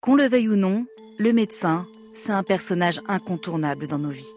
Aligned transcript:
Qu'on 0.00 0.14
le 0.14 0.28
veuille 0.28 0.48
ou 0.48 0.54
non, 0.54 0.86
le 1.18 1.32
médecin, 1.32 1.84
c'est 2.14 2.30
un 2.30 2.44
personnage 2.44 3.00
incontournable 3.08 3.88
dans 3.88 3.98
nos 3.98 4.10
vies. 4.10 4.30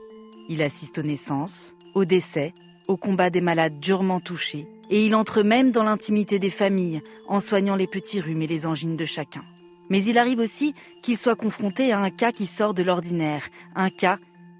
Il 0.50 0.64
assiste 0.64 0.98
aux 0.98 1.04
naissances, 1.04 1.76
aux 1.94 2.04
décès, 2.04 2.52
au 2.88 2.98
combat 2.98 3.30
des 3.30 3.42
malades 3.42 3.80
durement 3.80 4.20
touchés, 4.20 4.66
et 4.90 5.06
il 5.06 5.14
entre 5.14 5.44
même 5.44 5.72
dans 5.72 5.84
l'intimité 5.84 6.40
des 6.40 6.50
familles 6.50 7.02
en 7.28 7.42
soignant 7.42 7.76
les 7.76 7.86
petits 7.86 8.20
rhumes 8.20 8.42
et 8.42 8.48
les 8.48 8.66
angines 8.66 8.98
de 8.98 9.06
chacun. 9.06 9.44
Mais 9.92 10.04
il 10.04 10.18
arrive 10.18 10.40
aussi 10.40 10.74
qu'il 11.04 11.18
soit 11.18 11.36
confronté 11.36 11.92
à 11.92 12.00
un 12.00 12.10
cas 12.10 12.32
qui 12.32 12.48
sort 12.48 12.74
de 12.74 12.82
l'ordinaire, 12.82 13.44
un 13.76 13.92
cas 13.92 14.18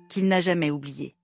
qu'il 0.08 0.28
n'a 0.28 0.40
jamais 0.40 0.70
oublié. 0.70 1.16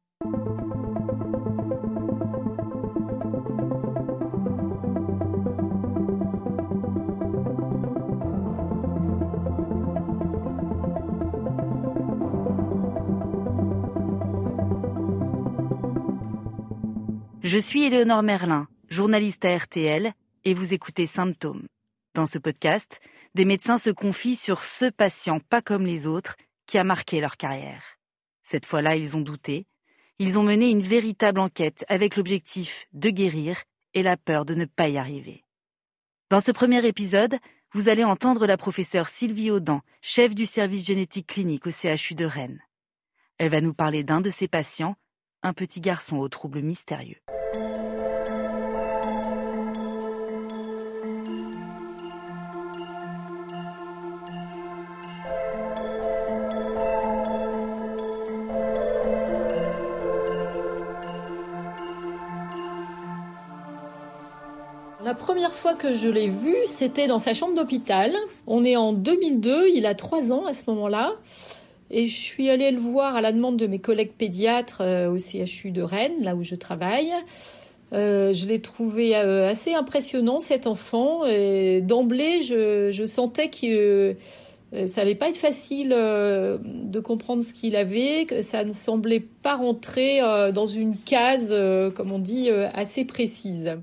Je 17.47 17.59
suis 17.59 17.85
Éléonore 17.85 18.23
Merlin, 18.23 18.67
journaliste 18.89 19.45
à 19.45 19.55
RTL, 19.57 20.11
et 20.43 20.53
vous 20.53 20.73
écoutez 20.73 21.07
Symptômes. 21.07 21.65
Dans 22.13 22.25
ce 22.25 22.37
podcast, 22.37 22.99
des 23.35 23.45
médecins 23.45 23.77
se 23.77 23.89
confient 23.89 24.35
sur 24.35 24.65
ce 24.65 24.89
patient 24.89 25.39
pas 25.39 25.61
comme 25.61 25.85
les 25.85 26.07
autres 26.07 26.35
qui 26.65 26.77
a 26.77 26.83
marqué 26.83 27.21
leur 27.21 27.37
carrière. 27.37 27.85
Cette 28.43 28.65
fois-là, 28.65 28.97
ils 28.97 29.15
ont 29.15 29.21
douté. 29.21 29.65
Ils 30.19 30.37
ont 30.37 30.43
mené 30.43 30.69
une 30.69 30.81
véritable 30.81 31.39
enquête 31.39 31.85
avec 31.87 32.17
l'objectif 32.17 32.85
de 32.91 33.09
guérir 33.11 33.63
et 33.93 34.03
la 34.03 34.17
peur 34.17 34.43
de 34.43 34.53
ne 34.53 34.65
pas 34.65 34.89
y 34.89 34.97
arriver. 34.97 35.45
Dans 36.29 36.41
ce 36.41 36.51
premier 36.51 36.85
épisode, 36.85 37.37
vous 37.71 37.87
allez 37.87 38.03
entendre 38.03 38.45
la 38.45 38.57
professeure 38.57 39.07
Sylvie 39.07 39.51
Audan, 39.51 39.79
chef 40.01 40.35
du 40.35 40.47
service 40.47 40.85
génétique 40.85 41.27
clinique 41.27 41.65
au 41.65 41.71
CHU 41.71 42.13
de 42.13 42.25
Rennes. 42.25 42.61
Elle 43.37 43.51
va 43.51 43.61
nous 43.61 43.73
parler 43.73 44.03
d'un 44.03 44.19
de 44.19 44.31
ses 44.31 44.49
patients, 44.49 44.97
un 45.43 45.53
petit 45.53 45.79
garçon 45.79 46.17
aux 46.17 46.27
troubles 46.27 46.61
mystérieux. 46.61 47.21
La 65.07 65.13
première 65.13 65.53
fois 65.53 65.73
que 65.73 65.95
je 65.95 66.09
l'ai 66.09 66.27
vu, 66.27 66.53
c'était 66.65 67.07
dans 67.07 67.17
sa 67.17 67.33
chambre 67.33 67.55
d'hôpital. 67.55 68.11
On 68.45 68.65
est 68.65 68.75
en 68.75 68.91
2002, 68.91 69.69
il 69.73 69.85
a 69.85 69.95
3 69.95 70.33
ans 70.33 70.45
à 70.45 70.51
ce 70.53 70.63
moment-là. 70.67 71.13
Et 71.89 72.07
je 72.07 72.13
suis 72.13 72.49
allée 72.49 72.71
le 72.71 72.77
voir 72.77 73.15
à 73.15 73.21
la 73.21 73.31
demande 73.31 73.55
de 73.55 73.67
mes 73.67 73.79
collègues 73.79 74.11
pédiatres 74.11 74.81
euh, 74.81 75.09
au 75.09 75.17
CHU 75.17 75.71
de 75.71 75.81
Rennes, 75.81 76.21
là 76.23 76.35
où 76.35 76.43
je 76.43 76.55
travaille. 76.55 77.13
Euh, 77.93 78.33
je 78.33 78.47
l'ai 78.47 78.59
trouvé 78.59 79.15
euh, 79.15 79.47
assez 79.47 79.73
impressionnant 79.73 80.41
cet 80.41 80.67
enfant. 80.67 81.25
Et 81.25 81.79
d'emblée, 81.79 82.41
je, 82.41 82.91
je, 82.91 83.05
sentais 83.05 83.49
que 83.49 84.17
ça 84.87 84.99
allait 84.99 85.15
pas 85.15 85.29
être 85.29 85.37
facile 85.37 85.91
de 85.91 86.99
comprendre 86.99 87.43
ce 87.43 87.53
qu'il 87.53 87.77
avait, 87.77 88.25
que 88.25 88.41
ça 88.41 88.65
ne 88.65 88.73
semblait 88.73 89.23
pas 89.41 89.55
rentrer 89.55 90.19
dans 90.53 90.65
une 90.65 90.97
case, 90.97 91.55
comme 91.95 92.11
on 92.11 92.19
dit, 92.19 92.49
assez 92.49 93.05
précise 93.05 93.77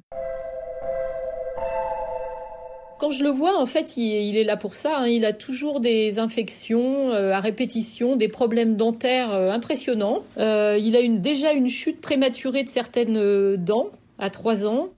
quand 2.99 3.11
je 3.11 3.25
le 3.25 3.31
vois, 3.31 3.59
en 3.59 3.67
fait, 3.67 3.97
il, 3.97 4.37
est 4.37 4.45
là 4.45 4.57
pour 4.57 4.75
ça. 4.75 4.99
Hein. 4.99 5.09
Il 5.09 5.25
a 5.25 5.33
toujours 5.33 5.81
des 5.81 6.19
infections 6.19 7.11
euh, 7.11 7.33
à 7.33 7.41
répétition, 7.41 8.17
des 8.17 8.29
problèmes 8.29 8.77
dentaires 8.77 9.33
euh, 9.33 9.51
impressionnants. 9.51 10.23
Euh, 10.39 10.79
il 10.81 10.97
a 10.97 11.07
déjà 11.07 11.53
une 11.53 11.69
chute 11.69 12.01
prématurée 12.01 12.65
de 12.65 12.69
certaines 12.69 13.57
dents 13.57 13.91
à 14.19 14.31
3 14.31 14.67
ans. 14.67 14.89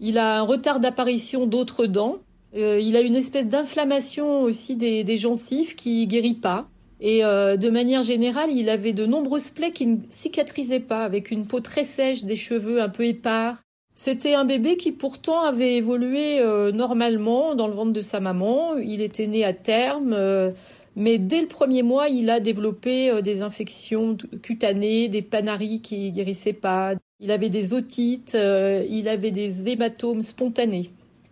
Il 0.00 0.18
a 0.18 0.38
un 0.38 0.42
retard 0.42 0.80
d'apparition 0.80 1.46
d'autres 1.46 1.86
dents. 1.86 2.16
il 2.54 2.96
a 2.96 3.00
une 3.00 3.16
espèce 3.16 3.48
d'inflammation 3.48 4.42
aussi 4.42 4.76
des, 4.76 5.04
des, 5.04 5.16
gencives 5.16 5.74
qui 5.74 6.06
guérit 6.06 6.34
pas. 6.34 6.68
Et 7.00 7.20
de 7.20 7.70
manière 7.70 8.02
générale, 8.02 8.50
il 8.50 8.70
avait 8.70 8.92
de 8.92 9.06
nombreuses 9.06 9.50
plaies 9.50 9.72
qui 9.72 9.86
ne 9.86 9.96
cicatrisaient 10.08 10.80
pas, 10.80 11.04
avec 11.04 11.30
une 11.30 11.46
peau 11.46 11.60
très 11.60 11.84
sèche, 11.84 12.24
des 12.24 12.36
cheveux 12.36 12.82
un 12.82 12.88
peu 12.88 13.04
épars. 13.04 13.62
C'était 13.96 14.34
un 14.34 14.44
bébé 14.44 14.76
qui 14.76 14.90
pourtant 14.90 15.42
avait 15.42 15.76
évolué 15.76 16.40
euh, 16.40 16.72
normalement 16.72 17.54
dans 17.54 17.68
le 17.68 17.74
ventre 17.74 17.92
de 17.92 18.00
sa 18.00 18.18
maman. 18.18 18.76
Il 18.76 19.00
était 19.00 19.28
né 19.28 19.44
à 19.44 19.52
terme, 19.52 20.12
euh, 20.12 20.50
mais 20.96 21.18
dès 21.18 21.40
le 21.40 21.46
premier 21.46 21.82
mois, 21.84 22.08
il 22.08 22.28
a 22.28 22.40
développé 22.40 23.10
euh, 23.10 23.20
des 23.22 23.42
infections 23.42 24.16
cutanées, 24.42 25.08
des 25.08 25.22
panaries 25.22 25.80
qui 25.80 26.10
guérissaient 26.10 26.52
pas. 26.52 26.94
Il 27.20 27.30
avait 27.30 27.50
des 27.50 27.72
otites, 27.72 28.36
il 28.36 29.08
avait 29.08 29.30
des 29.30 29.68
hématomes 29.68 30.22
spontanés. 30.22 30.90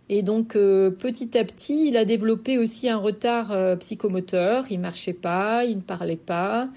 Et 0.09 0.23
donc 0.23 0.53
petit 0.53 1.37
à 1.37 1.43
petit, 1.43 1.89
il 1.89 1.97
a 1.97 2.05
développé 2.05 2.57
aussi 2.57 2.89
un 2.89 2.97
retard 2.97 3.77
psychomoteur. 3.79 4.65
Il 4.71 4.79
marchait 4.79 5.13
pas, 5.13 5.65
il 5.65 5.77
ne 5.77 5.81
parlait 5.81 6.15
pas. 6.15 6.69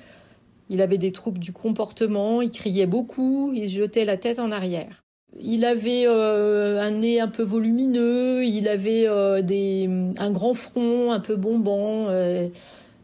Il 0.69 0.83
avait 0.83 0.99
des 0.99 1.13
troubles 1.13 1.39
du 1.39 1.53
comportement, 1.53 2.43
il 2.43 2.51
criait 2.51 2.87
beaucoup, 2.87 3.53
il 3.55 3.69
jetait 3.69 4.05
la 4.05 4.19
tête 4.19 4.39
en 4.39 4.51
arrière. 4.53 5.06
Il 5.41 5.65
avait 5.65 6.07
euh, 6.07 6.81
un 6.81 6.93
nez 6.93 7.21
un 7.21 7.29
peu 7.29 7.43
volumineux, 7.43 8.45
il 8.45 8.69
avait 8.69 9.07
euh, 9.07 10.13
un 10.19 10.31
grand 10.31 10.55
front 10.55 11.13
un 11.13 11.21
peu 11.21 11.37
bombant, 11.37 12.09
euh, 12.09 12.49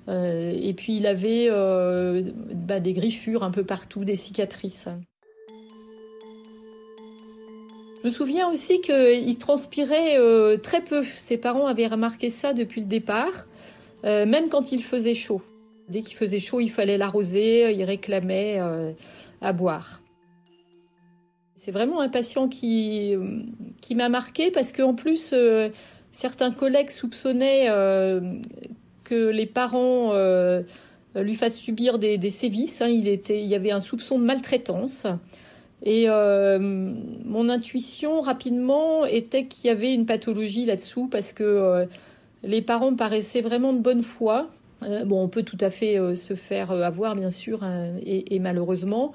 et 0.09 0.73
puis 0.75 0.97
il 0.97 1.07
avait 1.07 1.49
bah, 1.49 2.81
des 2.81 2.93
griffures 2.93 3.43
un 3.43 3.51
peu 3.51 3.65
partout, 3.65 4.05
des 4.05 4.17
cicatrices. 4.17 4.89
Je 8.01 8.09
me 8.09 8.11
souviens 8.11 8.49
aussi 8.51 8.81
qu'il 8.81 9.39
transpirait 9.39 10.19
très 10.59 10.81
peu. 10.81 11.05
Ses 11.05 11.37
parents 11.37 11.69
avaient 11.69 11.87
remarqué 11.87 12.31
ça 12.31 12.53
depuis 12.53 12.81
le 12.81 12.89
départ, 12.89 13.47
même 14.03 14.49
quand 14.49 14.73
il 14.73 14.83
faisait 14.83 15.15
chaud. 15.15 15.41
Dès 15.89 16.03
qu'il 16.03 16.17
faisait 16.17 16.41
chaud, 16.41 16.59
il 16.59 16.71
fallait 16.71 16.99
l'arroser, 16.99 17.73
il 17.73 17.85
réclamait 17.85 18.61
à 19.41 19.53
boire. 19.53 20.02
C'est 21.65 21.71
vraiment 21.71 22.01
un 22.01 22.09
patient 22.09 22.49
qui, 22.49 23.15
qui 23.81 23.95
m'a 23.95 24.09
marqué 24.09 24.51
parce 24.51 24.73
qu'en 24.73 24.95
plus, 24.95 25.31
euh, 25.33 25.69
certains 26.11 26.51
collègues 26.51 26.91
soupçonnaient 26.91 27.67
euh, 27.69 28.21
que 29.05 29.29
les 29.29 29.47
parents 29.47 30.11
euh, 30.13 30.63
lui 31.15 31.37
fassent 31.37 31.59
subir 31.59 32.01
des, 32.01 32.19
sévices. 32.31 32.83
Hein. 32.83 32.89
Il, 32.89 33.07
était, 33.07 33.41
il 33.41 33.47
y 33.47 33.55
avait 33.55 33.71
un 33.71 33.79
soupçon 33.79 34.19
de 34.19 34.25
maltraitance. 34.25 35.07
Et 35.85 36.09
mon 36.09 37.49
intuition 37.49 38.21
rapidement 38.21 39.07
était 39.07 39.47
qu'il 39.47 39.69
y 39.69 39.71
avait 39.71 39.95
une 39.95 40.07
pathologie 40.07 40.65
là-dessous 40.65 41.07
parce 41.07 41.33
que 41.33 41.87
les 42.43 42.63
parents 42.63 42.97
paraissaient 42.97 43.41
vraiment 43.41 43.73
de 43.73 43.79
bonne 43.79 44.03
foi. 44.03 44.49
bon, 44.81 45.23
on 45.23 45.29
peut 45.29 45.45
tout 45.45 45.59
à 45.61 45.71
fait 45.71 45.99
se 46.17 46.35
faire 46.35 46.73
avoir, 46.73 47.15
bien 47.15 47.31
sûr, 47.31 47.63
hein, 47.63 47.93
et, 48.05 48.41
malheureusement. 48.41 49.13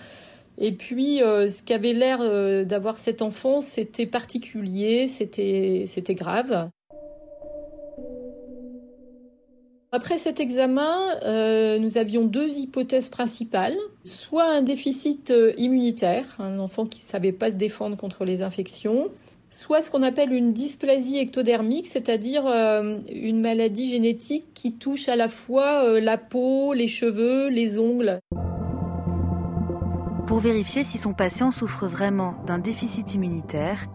Et 0.57 0.71
puis, 0.71 1.21
euh, 1.21 1.47
ce 1.49 1.61
qu'avait 1.61 1.93
l'air 1.93 2.19
euh, 2.21 2.63
d'avoir 2.63 2.97
cet 2.97 3.21
enfant, 3.21 3.59
c'était 3.59 4.07
particulier, 4.07 5.07
c'était, 5.07 5.85
grave. 6.15 6.69
Après 9.91 10.17
cet 10.17 10.39
examen, 10.39 10.97
euh, 11.23 11.79
nous 11.79 11.97
avions 11.97 12.25
deux 12.25 12.49
hypothèses 12.49 13.09
principales. 13.09 13.77
Soit 14.03 14.45
un 14.45 14.61
déficit 14.61 15.31
immunitaire, 15.57 16.25
un 16.39 16.59
enfant 16.59 16.85
qui 16.85 16.99
ne 16.99 17.05
savait 17.05 17.31
pas 17.31 17.51
se 17.51 17.55
défendre 17.55 17.95
contre 17.95 18.25
les 18.25 18.41
infections, 18.41 19.09
soit 19.49 19.81
ce 19.81 19.89
qu'on 19.89 20.03
appelle 20.03 20.33
une 20.33 20.53
dysplasie 20.53 21.19
ectodermique, 21.19 21.87
c'est-à-dire 21.87 22.45
une 22.47 23.39
maladie 23.39 23.89
génétique 23.89 24.45
qui 24.53 24.73
touche 24.73 25.07
à 25.07 25.15
la 25.15 25.29
fois 25.29 25.99
la 25.99 26.17
peau, 26.17 26.73
les 26.73 26.87
cheveux, 26.87 27.47
les 27.47 27.79
ongles. 27.79 28.19
Pour 30.27 30.39
vérifier 30.39 30.83
si 30.83 30.97
son 30.97 31.13
patient 31.13 31.51
souffre 31.51 31.87
vraiment 31.87 32.35
d'un 32.45 32.59
déficit 32.59 33.15
immunitaire, 33.15 33.87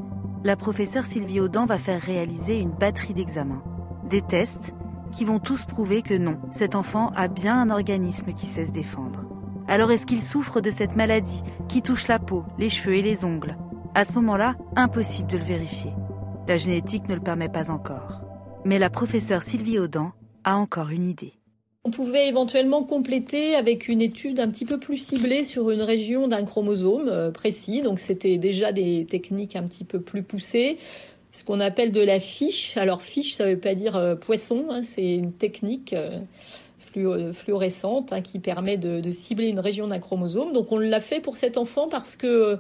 la 0.45 0.57
professeure 0.57 1.05
Sylvie 1.05 1.41
Audan 1.41 1.67
va 1.67 1.77
faire 1.77 2.01
réaliser 2.01 2.59
une 2.59 2.71
batterie 2.71 3.13
d'examens. 3.13 3.63
Des 4.09 4.23
tests 4.23 4.73
qui 5.13 5.27
vont 5.27 5.39
tous 5.39 5.67
prouver 5.67 6.01
que 6.01 6.15
non, 6.15 6.39
cet 6.51 6.75
enfant 6.75 7.13
a 7.17 7.29
bien 7.29 7.61
un 7.61 7.69
organisme 7.69 8.33
qui 8.33 8.47
sait 8.47 8.65
se 8.65 8.73
défendre. 8.73 9.27
Alors 9.69 9.93
est-ce 9.93 10.07
qu'il 10.07 10.23
souffre 10.23 10.63
de 10.63 10.71
cette 10.71 10.97
maladie 10.97 11.43
qui 11.69 11.83
touche 11.83 12.09
la 12.09 12.19
peau, 12.19 12.45
les 12.59 12.71
cheveux 12.71 12.97
et 12.97 13.03
les 13.03 13.27
ongles? 13.27 13.59
À 13.95 14.07
ce 14.07 14.15
moment-là, 14.15 14.55
impossible 14.75 15.31
de 15.31 15.37
le 15.37 15.45
vérifier. 15.45 15.93
La 16.49 16.57
génétique 16.57 17.11
ne 17.11 17.15
le 17.15 17.21
permet 17.21 17.51
pas 17.51 17.71
encore. 17.71 18.23
Mais 18.65 18.79
la 18.79 18.89
professeure 18.89 19.43
Sylvie 19.43 19.79
Audan 19.79 20.13
a 20.45 20.57
encore 20.57 20.89
une 20.89 21.05
idée. 21.05 21.35
On 21.85 21.91
pouvait 21.91 22.29
éventuellement 22.29 22.85
compléter 22.85 23.57
avec 23.57 23.89
une 23.89 24.01
étude 24.01 24.39
un 24.39 24.49
petit 24.49 24.65
peu 24.65 24.79
plus 24.79 24.99
ciblée 24.99 25.43
sur 25.43 25.71
une 25.71 25.83
région 25.83 26.29
d'un 26.29 26.45
chromosome 26.45 27.09
euh, 27.09 27.31
précis. 27.31 27.83
Donc 27.83 27.99
c'était 27.99 28.39
déjà 28.39 28.73
des 28.73 29.05
techniques 29.05 29.57
un 29.57 29.65
petit 29.65 29.85
peu 29.85 30.01
plus 30.01 30.23
poussées. 30.23 30.79
ce 31.33 31.43
qu'on 31.43 31.61
appelle 31.61 31.91
de 31.91 32.01
la 32.01 32.21
fiche. 32.21 32.77
Alors 32.77 33.03
fiche, 33.03 33.35
ça 33.35 33.47
ne 33.47 33.51
veut 33.55 33.59
pas 33.59 33.75
dire 33.75 34.17
poisson, 34.21 34.67
hein, 34.71 34.83
c'est 34.83 35.15
une 35.15 35.33
technique 35.33 35.95
fluorescente 37.33 38.13
hein, 38.13 38.21
qui 38.21 38.39
permet 38.39 38.77
de, 38.77 39.01
de, 39.01 39.11
cibler 39.11 39.49
une 39.49 39.61
région 39.61 39.89
d'un 39.89 39.99
chromosome. 39.99 40.53
Donc 40.53 40.73
on 40.73 40.79
l'a 40.79 41.01
fait 41.01 41.21
pour 41.21 41.37
cet 41.37 41.57
enfant 41.57 41.89
parce 41.89 42.17
que 42.17 42.59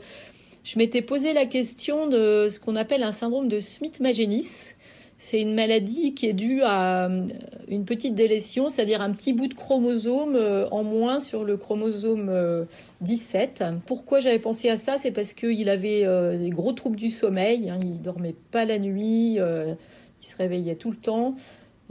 je 0.65 0.79
m'étais 0.79 1.03
posé 1.03 1.33
la 1.33 1.47
question 1.47 2.07
de 2.07 2.49
ce 2.49 2.61
qu'on 2.61 2.77
appelle 2.77 3.03
un 3.03 3.13
syndrome 3.13 3.49
de 3.49 3.61
Smith-Magenis. 3.61 4.75
C'est 5.23 5.41
une 5.41 5.55
maladie 5.55 6.15
qui 6.15 6.27
est 6.27 6.33
due 6.33 6.63
à 6.63 7.05
euh, 7.05 7.29
une 7.69 7.85
petite 7.85 8.17
délétion, 8.17 8.69
c'est-à-dire 8.69 9.01
un 9.01 9.13
petit 9.13 9.33
bout 9.33 9.47
de 9.47 9.55
chromosome 9.55 10.35
euh, 10.35 10.67
en 10.73 10.83
moins 10.83 11.21
sur 11.21 11.45
le 11.45 11.57
chromosome 11.57 12.67
17. 13.03 13.63
Euh, 13.63 13.73
Pourquoi 13.87 14.19
j'avais 14.19 14.41
pensé 14.41 14.69
à 14.69 14.77
ça? 14.77 14.97
C'est 14.97 15.13
parce 15.13 15.33
qu'il 15.33 15.69
avait 15.69 16.05
des 16.39 16.51
gros 16.51 16.73
troubles 16.73 16.97
du 16.97 17.11
sommeil, 17.11 17.71
hein. 17.71 17.79
il 17.85 18.03
dormait 18.03 18.35
pas 18.51 18.65
la 18.65 18.81
nuit, 18.81 19.35
il 19.35 20.27
se 20.27 20.37
réveillait 20.37 20.75
tout 20.75 20.91
le 20.91 20.97
temps. 20.97 21.37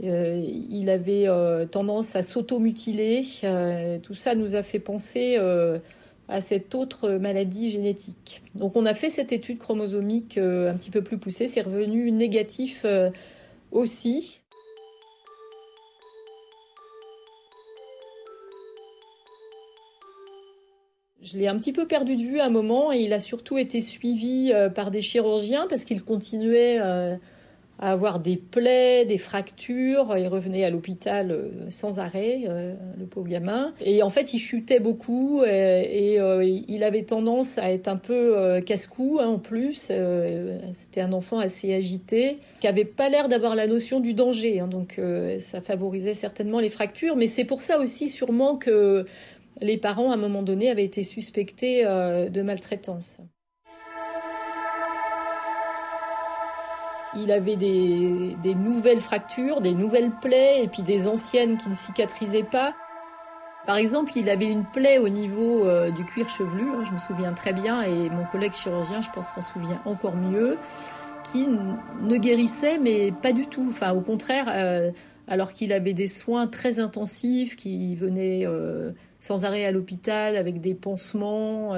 il 0.02 0.90
avait 0.90 1.26
tendance 1.70 2.14
à 2.14 2.22
s'automutiler. 2.22 3.22
tout 4.02 4.14
ça 4.14 4.34
nous 4.34 4.56
a 4.56 4.62
fait 4.62 4.78
penser 4.78 5.38
à 6.32 6.40
cette 6.40 6.74
autre 6.74 7.10
maladie 7.10 7.70
génétique. 7.70 8.42
Donc 8.54 8.76
on 8.76 8.86
a 8.86 8.94
fait 8.94 9.10
cette 9.10 9.32
étude 9.32 9.58
chromosomique 9.58 10.38
euh, 10.38 10.70
un 10.70 10.74
petit 10.74 10.90
peu 10.90 11.02
plus 11.02 11.18
poussée, 11.18 11.46
c'est 11.46 11.60
revenu 11.60 12.10
négatif 12.10 12.82
euh, 12.86 13.10
aussi. 13.70 14.40
Je 21.20 21.36
l'ai 21.36 21.48
un 21.48 21.58
petit 21.58 21.72
peu 21.72 21.86
perdu 21.86 22.16
de 22.16 22.22
vue 22.22 22.40
à 22.40 22.46
un 22.46 22.50
moment 22.50 22.92
et 22.92 23.00
il 23.00 23.12
a 23.12 23.20
surtout 23.20 23.58
été 23.58 23.82
suivi 23.82 24.52
euh, 24.54 24.70
par 24.70 24.90
des 24.90 25.02
chirurgiens 25.02 25.66
parce 25.68 25.84
qu'il 25.84 26.02
continuait 26.02 26.80
à 27.82 27.90
avoir 27.90 28.20
des 28.20 28.36
plaies, 28.36 29.04
des 29.04 29.18
fractures. 29.18 30.16
Il 30.16 30.28
revenait 30.28 30.64
à 30.64 30.70
l'hôpital 30.70 31.32
euh, 31.32 31.50
sans 31.68 31.98
arrêt, 31.98 32.44
euh, 32.48 32.74
le 32.96 33.06
pauvre 33.06 33.26
gamin. 33.26 33.74
Et 33.84 34.04
en 34.04 34.08
fait, 34.08 34.32
il 34.32 34.38
chutait 34.38 34.78
beaucoup 34.78 35.42
et, 35.42 36.20
euh, 36.20 36.44
il 36.44 36.84
avait 36.84 37.02
tendance 37.02 37.58
à 37.58 37.72
être 37.72 37.88
un 37.88 37.96
peu 37.96 38.60
casse-cou 38.64 39.18
hein, 39.20 39.26
en 39.26 39.38
plus. 39.40 39.92
C'était 40.74 41.00
un 41.00 41.12
enfant 41.12 41.40
assez 41.40 41.74
agité, 41.74 42.38
qui 42.60 42.68
avait 42.68 42.84
pas 42.84 43.08
l'air 43.08 43.28
d'avoir 43.28 43.56
la 43.56 43.66
notion 43.66 43.98
du 43.98 44.14
danger. 44.14 44.60
Hein. 44.60 44.68
donc 44.68 45.00
ça 45.38 45.60
favorisait 45.60 46.14
certainement 46.14 46.60
les 46.60 46.68
fractures. 46.68 47.16
Mais 47.16 47.26
c'est 47.26 47.44
pour 47.44 47.62
ça 47.62 47.78
aussi 47.78 48.08
sûrement 48.08 48.56
que 48.56 49.06
les 49.60 49.76
parents, 49.76 50.12
à 50.12 50.14
un 50.14 50.18
moment 50.18 50.42
donné, 50.42 50.70
avaient 50.70 50.84
été 50.84 51.02
suspectés 51.02 51.82
de 51.82 52.42
maltraitance. 52.42 53.18
Il 57.14 57.30
avait 57.30 57.56
des, 57.56 58.54
nouvelles 58.54 59.00
fractures, 59.00 59.60
des 59.60 59.74
nouvelles 59.74 60.10
plaies 60.22 60.64
et 60.64 60.68
puis 60.68 60.82
des 60.82 61.06
anciennes 61.08 61.58
qui 61.58 61.68
ne 61.68 61.74
cicatrisaient 61.74 62.42
pas. 62.42 62.74
Par 63.66 63.76
exemple, 63.76 64.12
il 64.16 64.28
avait 64.28 64.50
une 64.50 64.64
plaie 64.64 64.98
au 64.98 65.08
niveau 65.08 65.64
euh, 65.66 65.90
du 65.92 66.04
cuir 66.04 66.28
chevelu, 66.28 66.64
hein, 66.68 66.82
je 66.84 66.92
me 66.92 66.98
souviens 66.98 67.32
très 67.32 67.52
bien, 67.52 67.82
et 67.82 68.10
mon 68.10 68.24
collègue 68.24 68.54
chirurgien, 68.54 69.00
je 69.02 69.10
pense, 69.10 69.28
s'en 69.34 69.40
souvient 69.40 69.80
encore 69.84 70.16
mieux, 70.16 70.58
qui 71.30 71.46
ne 71.46 72.16
guérissait, 72.16 72.78
mais 72.78 73.12
pas 73.12 73.32
du 73.32 73.46
tout. 73.46 73.66
Enfin, 73.68 73.92
au 73.92 74.00
contraire, 74.00 74.46
euh, 74.48 74.90
alors 75.28 75.52
qu'il 75.52 75.72
avait 75.72 75.92
des 75.92 76.08
soins 76.08 76.48
très 76.48 76.80
intensifs, 76.80 77.54
qui 77.54 77.94
venait 77.94 78.44
euh, 78.46 78.90
sans 79.20 79.44
arrêt 79.44 79.64
à 79.64 79.70
l'hôpital 79.70 80.36
avec 80.36 80.60
des 80.60 80.74
pansements. 80.74 81.76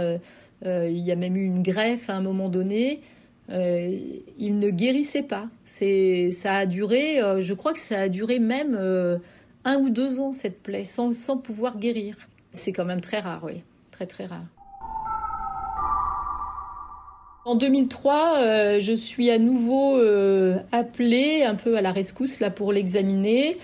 il 0.63 0.99
y 0.99 1.13
a 1.13 1.17
même 1.17 1.37
eu 1.37 1.45
une 1.45 1.63
greffe 1.63 2.09
à 2.09 2.15
un 2.15 2.23
moment 2.23 2.49
donné. 2.49 3.03
Euh, 3.51 3.99
il 4.39 4.59
ne 4.59 4.71
guérissait 4.71 5.23
pas. 5.23 5.49
Ça 5.65 6.57
a 6.57 6.67
duré, 6.67 7.21
euh, 7.21 7.41
je 7.41 7.53
crois 7.53 7.73
que 7.73 7.79
ça 7.79 8.01
a 8.01 8.09
duré 8.09 8.39
même 8.39 8.77
euh, 8.79 9.19
un 9.65 9.79
ou 9.79 9.91
deux 9.91 10.21
ans 10.21 10.33
cette 10.33 10.63
plaie, 10.63 10.85
sans, 10.85 11.15
sans 11.15 11.37
pouvoir 11.37 11.79
guérir. 11.79 12.17
C'est 12.53 12.73
quand 12.73 12.85
même 12.85 13.01
très 13.01 13.19
rare, 13.19 13.43
oui, 13.45 13.63
très 13.91 14.07
très 14.07 14.27
rare. 14.27 14.45
En 17.45 17.57
2003, 17.57 18.79
je 18.81 18.95
suis 18.95 19.31
à 19.31 19.39
nouveau 19.39 20.01
appelée 20.73 21.43
un 21.43 21.57
peu 21.57 21.77
à 21.77 21.83
la 21.83 21.93
rescousse 21.93 22.41
là 22.41 22.51
pour 22.51 22.73
l'examiner. 22.73 23.59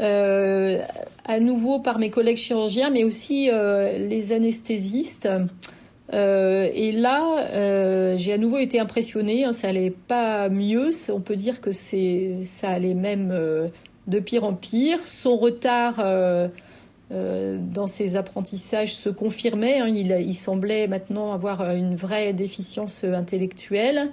à 0.00 1.38
nouveau 1.38 1.78
par 1.78 2.00
mes 2.00 2.10
collègues 2.10 2.38
chirurgiens, 2.38 2.90
mais 2.90 3.04
aussi 3.04 3.48
les 3.52 4.32
anesthésistes. 4.32 5.28
Euh, 6.12 6.68
et 6.72 6.92
là, 6.92 7.48
euh, 7.52 8.16
j'ai 8.16 8.32
à 8.32 8.38
nouveau 8.38 8.58
été 8.58 8.78
impressionnée. 8.78 9.44
Hein, 9.44 9.52
ça 9.52 9.68
allait 9.68 9.90
pas 9.90 10.48
mieux. 10.48 10.90
On 11.10 11.20
peut 11.20 11.36
dire 11.36 11.60
que 11.60 11.72
c'est, 11.72 12.44
ça 12.44 12.70
allait 12.70 12.94
même 12.94 13.30
euh, 13.32 13.68
de 14.06 14.20
pire 14.20 14.44
en 14.44 14.54
pire. 14.54 14.98
Son 15.06 15.36
retard 15.36 16.04
dans 17.10 17.86
ses 17.86 18.16
apprentissages 18.16 18.94
se 18.94 19.08
confirmait. 19.08 19.78
Hein, 19.78 19.88
il, 19.88 20.10
il, 20.10 20.34
semblait 20.34 20.88
maintenant 20.88 21.32
avoir 21.32 21.70
une 21.74 21.94
vraie 21.94 22.32
déficience 22.32 23.04
intellectuelle. 23.04 24.10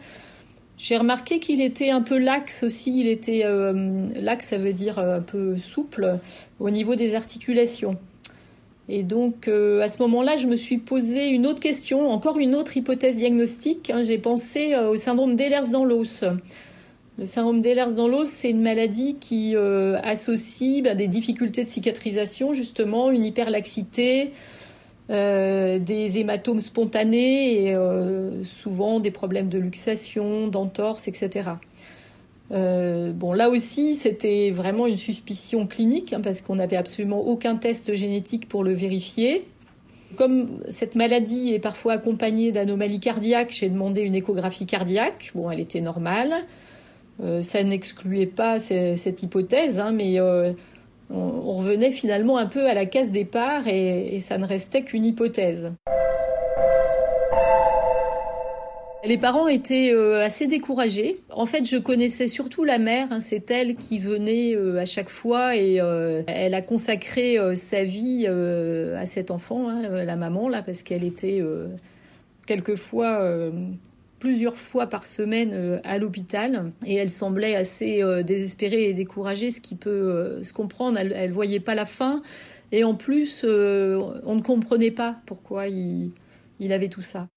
J'ai 0.78 0.98
remarqué 0.98 1.40
qu'il 1.40 1.62
était 1.62 1.90
un 1.90 2.02
peu 2.02 2.18
laxe 2.18 2.64
aussi. 2.64 3.02
Il 3.02 3.08
était 3.08 3.44
laxe, 4.16 4.48
ça 4.48 4.58
veut 4.58 4.74
dire 4.74 5.00
un 5.00 5.22
peu 5.22 5.58
souple 5.58 6.20
au 6.60 6.70
niveau 6.70 6.96
des 6.96 7.16
articulations. 7.16 7.98
Et 8.94 9.04
donc, 9.04 9.48
euh, 9.48 9.80
à 9.80 9.88
ce 9.88 10.02
moment-là, 10.02 10.36
je 10.36 10.48
me 10.48 10.58
suis 10.58 10.78
posé 10.78 11.30
une 11.30 11.48
autre 11.48 11.62
question, 11.62 12.12
encore 12.12 12.38
une 12.40 12.54
autre 12.54 12.76
hypothèse 12.76 13.16
diagnostique. 13.16 13.90
Hein. 13.90 14.02
J'ai 14.04 14.18
pensé 14.18 14.74
euh, 14.74 14.90
au 14.90 14.98
syndrome 14.98 15.38
d'Ehlers 15.38 15.70
dans 15.72 15.86
l'os. 15.86 16.26
Le 17.18 17.26
syndrome 17.26 17.62
d'Ehlers 17.62 17.94
dans 17.96 18.10
l'os, 18.10 18.28
c'est 18.28 18.50
une 18.50 18.62
maladie 18.62 19.16
qui 19.18 19.56
euh, 19.56 19.98
associe 20.04 20.84
ben, 20.84 20.98
des 20.98 21.08
difficultés 21.08 21.64
de 21.64 21.70
cicatrisation, 21.70 22.52
justement, 22.52 23.12
une 23.12 23.24
hyperlaxité, 23.24 24.34
des 25.08 26.20
hématomes 26.20 26.62
spontanés 26.62 27.66
et 27.66 27.78
souvent 28.46 29.02
des 29.02 29.12
problèmes 29.12 29.50
de 29.50 29.58
luxation, 29.58 30.48
d'entorse, 30.48 31.10
etc. 31.10 31.50
Euh, 32.52 33.14
bon, 33.14 33.34
là 33.34 33.50
aussi, 33.50 33.96
c'était 33.96 34.52
vraiment 34.52 34.88
une 34.88 34.98
suspicion 34.98 35.68
clinique, 35.68 36.14
hein, 36.14 36.22
parce 36.22 36.42
qu'on 36.42 36.56
n'avait 36.56 36.76
absolument 36.76 37.22
aucun 37.22 37.56
test 37.56 37.96
génétique 37.96 38.48
pour 38.50 38.64
le 38.64 38.74
vérifier. 38.74 39.46
Comme 40.18 40.60
cette 40.70 40.96
maladie 40.96 41.54
est 41.54 41.60
parfois 41.60 41.94
accompagnée 41.94 42.52
d'anomalies 42.52 43.00
cardiaques, 43.00 43.52
j'ai 43.52 43.70
demandé 43.70 44.02
une 44.02 44.16
échographie 44.16 44.66
cardiaque. 44.66 45.32
Bon, 45.34 45.50
elle 45.50 45.62
était 45.62 45.80
normale. 45.80 46.34
Euh, 47.24 47.42
ça 47.42 47.64
n'excluait 47.64 48.26
pas 48.26 48.60
cette 48.60 49.24
hypothèse, 49.24 49.80
hein, 49.80 49.92
mais 49.92 50.20
euh, 50.20 50.52
on, 51.10 51.58
revenait 51.58 51.92
finalement 51.92 52.38
un 52.38 52.48
peu 52.48 52.68
à 52.68 52.74
la 52.74 52.86
case 52.86 53.12
départ 53.12 53.68
et 53.68 54.18
ça 54.20 54.38
ne 54.38 54.46
restait 54.46 54.82
qu'une 54.82 55.06
hypothèse. 55.06 55.72
Les 59.04 59.18
parents 59.18 59.48
étaient 59.48 59.92
euh, 59.94 60.24
assez 60.24 60.46
découragés. 60.46 61.22
En 61.32 61.48
fait, 61.48 61.66
je 61.66 61.78
connaissais 61.78 62.28
surtout 62.28 62.64
la 62.64 62.78
mère. 62.78 63.08
Hein. 63.12 63.20
c'est 63.20 63.50
elle 63.50 63.76
qui 63.76 63.98
venait 63.98 64.56
euh, 64.56 64.80
à 64.80 64.86
chaque 64.86 65.10
fois 65.10 65.56
et 65.56 65.82
euh, 65.82 66.22
elle 66.28 66.54
a 66.54 66.62
consacré 66.62 67.38
sa 67.56 67.84
vie 67.84 68.28
à 68.28 69.06
cet 69.08 69.32
enfant, 69.32 69.70
hein, 69.70 70.04
la 70.04 70.16
maman 70.16 70.50
là, 70.50 70.62
parce 70.62 70.84
qu'elle 70.84 71.04
était 71.04 71.42
quelquefois 72.46 73.22
plusieurs 74.20 74.56
fois 74.56 74.88
par 74.88 75.04
semaine 75.04 75.82
à 75.84 75.98
l'hôpital 75.98 76.72
et 76.86 76.96
elle 76.96 77.10
semblait 77.10 77.56
assez 77.56 78.04
désespérée 78.24 78.90
et 78.90 78.94
découragée, 78.94 79.50
ce 79.52 79.62
qui 79.62 79.76
peut 79.76 80.44
se 80.44 80.54
comprendre. 80.54 81.00
Elle, 81.00 81.14
elle 81.14 81.32
voyait 81.32 81.60
pas 81.60 81.76
la 81.76 81.86
fin 81.86 82.22
et 82.72 82.84
en 82.84 82.94
plus, 82.94 83.44
on 83.44 84.36
ne 84.36 84.42
comprenait 84.42 84.92
pas 84.92 85.18
pourquoi 85.26 85.68
il, 85.68 86.12
il 86.60 86.72
avait 86.72 86.90
tout 86.90 87.02
ça. 87.02 87.28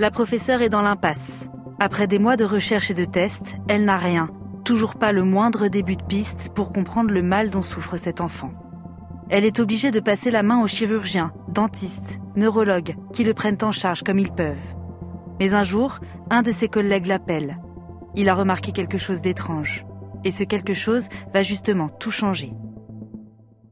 La 0.00 0.10
professeure 0.10 0.60
est 0.60 0.68
dans 0.68 0.82
l'impasse. 0.82 1.48
Après 1.78 2.08
des 2.08 2.18
mois 2.18 2.36
de 2.36 2.44
recherche 2.44 2.90
et 2.90 2.94
de 2.94 3.04
tests, 3.04 3.54
elle 3.68 3.84
n'a 3.84 3.96
rien, 3.96 4.28
toujours 4.64 4.96
pas 4.96 5.12
le 5.12 5.22
moindre 5.22 5.68
début 5.68 5.94
de 5.94 6.02
piste 6.02 6.52
pour 6.52 6.72
comprendre 6.72 7.12
le 7.12 7.22
mal 7.22 7.48
dont 7.48 7.62
souffre 7.62 7.96
cet 7.96 8.20
enfant. 8.20 8.50
Elle 9.30 9.44
est 9.44 9.60
obligée 9.60 9.92
de 9.92 10.00
passer 10.00 10.32
la 10.32 10.42
main 10.42 10.60
aux 10.60 10.66
chirurgiens, 10.66 11.32
dentistes, 11.48 12.18
neurologues, 12.34 12.96
qui 13.12 13.22
le 13.22 13.34
prennent 13.34 13.62
en 13.62 13.70
charge 13.70 14.02
comme 14.02 14.18
ils 14.18 14.32
peuvent. 14.32 14.56
Mais 15.38 15.54
un 15.54 15.62
jour, 15.62 16.00
un 16.28 16.42
de 16.42 16.50
ses 16.50 16.68
collègues 16.68 17.06
l'appelle. 17.06 17.58
Il 18.16 18.28
a 18.28 18.34
remarqué 18.34 18.72
quelque 18.72 18.98
chose 18.98 19.22
d'étrange. 19.22 19.86
Et 20.24 20.32
ce 20.32 20.42
quelque 20.42 20.74
chose 20.74 21.08
va 21.32 21.42
justement 21.42 21.88
tout 21.88 22.10
changer. 22.10 22.52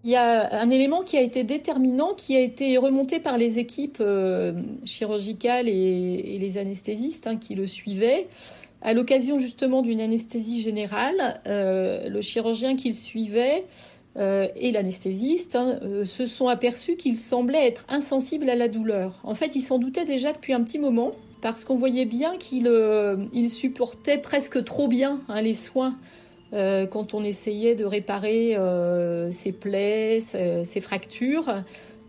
Il 0.04 0.10
y 0.10 0.16
a 0.16 0.60
un 0.60 0.68
élément 0.70 1.02
qui 1.02 1.16
a 1.16 1.20
été 1.20 1.44
déterminant, 1.44 2.14
qui 2.14 2.34
a 2.36 2.40
été 2.40 2.76
remonté 2.76 3.20
par 3.20 3.38
les 3.38 3.60
équipes 3.60 3.98
euh, 4.00 4.52
chirurgicales 4.84 5.68
et, 5.68 6.38
les 6.40 6.58
anesthésistes 6.58 7.28
hein, 7.28 7.36
qui 7.36 7.54
le 7.54 7.68
suivaient. 7.68 8.26
À 8.80 8.94
l'occasion 8.94 9.38
justement 9.38 9.80
d'une 9.80 10.00
anesthésie 10.00 10.60
générale, 10.60 11.40
euh, 11.46 12.08
le 12.08 12.20
chirurgien 12.20 12.74
qui 12.74 12.88
le 12.88 12.94
suivait 12.94 13.64
euh, 14.16 14.48
et 14.56 14.72
l'anesthésiste 14.72 15.54
hein, 15.54 15.78
se 16.04 16.26
sont 16.26 16.48
aperçus 16.48 16.96
qu'il 16.96 17.16
semblait 17.16 17.68
être 17.68 17.84
insensible 17.88 18.50
à 18.50 18.56
la 18.56 18.66
douleur. 18.66 19.20
En 19.22 19.34
fait, 19.34 19.54
il 19.54 19.62
s'en 19.62 19.78
doutait 19.78 20.04
déjà 20.04 20.32
depuis 20.32 20.52
un 20.52 20.64
petit 20.64 20.80
moment. 20.80 21.12
parce 21.42 21.64
qu'on 21.64 21.76
voyait 21.76 22.06
bien 22.06 22.36
qu'il 22.38 22.68
il 23.32 23.50
supportait 23.50 24.18
presque 24.18 24.64
trop 24.64 24.88
bien 24.88 25.20
hein, 25.28 25.42
les 25.42 25.54
soins 25.54 25.94
quand 26.52 27.14
on 27.14 27.24
essayait 27.24 27.74
de 27.74 27.84
réparer 27.84 28.58
ses 29.30 29.52
plaies, 29.52 30.20
ses, 30.20 30.80
fractures. 30.80 31.62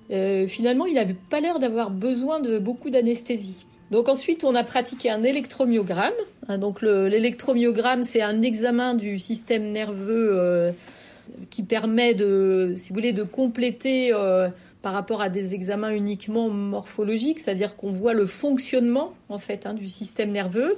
finalement, 0.09 0.85
il 0.85 0.95
n'avait 0.95 1.15
pas 1.29 1.39
l'air 1.39 1.59
d'avoir 1.59 1.89
besoin 1.89 2.39
de 2.39 2.57
beaucoup 2.59 2.89
d'anesthésie. 2.89 3.65
Donc 3.91 4.09
ensuite, 4.09 4.43
on 4.43 4.55
a 4.55 4.63
pratiqué 4.63 5.09
un 5.09 5.23
électromyogramme. 5.23 6.13
Hein, 6.47 6.57
donc 6.57 6.81
l'électromyogramme, 6.81 8.03
c'est 8.03 8.21
un 8.21 8.41
examen 8.41 8.95
du 8.95 9.17
système 9.17 9.71
nerveux 9.71 10.73
qui 11.50 11.63
permet 11.63 12.13
de, 12.13 12.73
si 12.75 12.89
vous 12.89 12.95
voulez, 12.95 13.13
de 13.13 13.23
compléter 13.23 14.12
euh, 14.13 14.50
par 14.81 14.93
rapport 14.93 15.21
à 15.21 15.29
des 15.29 15.55
examens 15.55 15.91
uniquement 15.91 16.50
morphologiques, 16.50 17.39
c'est-à-dire 17.39 17.75
qu'on 17.75 17.91
voit 17.91 18.13
le 18.13 18.25
fonctionnement 18.25 19.13
en 19.29 19.39
fait 19.39 19.65
hein, 19.65 19.73
du 19.73 19.89
système 19.89 20.31
nerveux. 20.31 20.75